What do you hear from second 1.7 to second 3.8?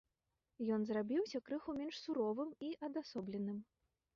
менш суровым і адасобленым.